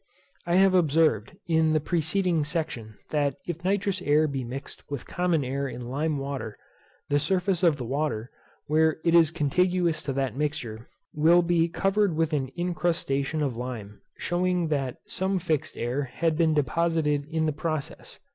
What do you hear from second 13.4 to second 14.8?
of lime, shewing